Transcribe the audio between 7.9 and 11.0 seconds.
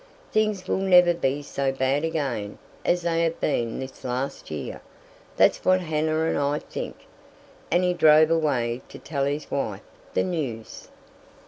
drove away to tell his wife the news.